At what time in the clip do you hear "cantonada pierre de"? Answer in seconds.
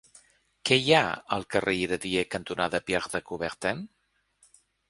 2.37-3.25